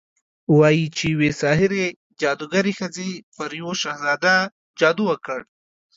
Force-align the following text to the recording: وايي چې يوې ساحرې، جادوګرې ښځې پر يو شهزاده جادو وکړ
وايي 0.57 0.85
چې 0.97 1.05
يوې 1.13 1.31
ساحرې، 1.41 1.85
جادوګرې 2.21 2.73
ښځې 2.79 3.09
پر 3.35 3.49
يو 3.61 3.69
شهزاده 3.81 4.35
جادو 4.79 5.03
وکړ 5.07 5.39